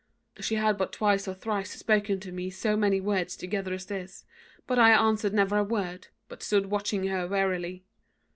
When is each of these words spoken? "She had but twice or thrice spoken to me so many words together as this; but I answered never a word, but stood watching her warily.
"She 0.39 0.55
had 0.55 0.79
but 0.79 0.91
twice 0.91 1.27
or 1.27 1.35
thrice 1.35 1.69
spoken 1.77 2.19
to 2.21 2.31
me 2.31 2.49
so 2.49 2.75
many 2.75 2.99
words 2.99 3.37
together 3.37 3.71
as 3.71 3.85
this; 3.85 4.25
but 4.65 4.79
I 4.79 4.89
answered 4.89 5.31
never 5.35 5.57
a 5.59 5.63
word, 5.63 6.07
but 6.27 6.41
stood 6.41 6.71
watching 6.71 7.05
her 7.05 7.27
warily. 7.27 7.85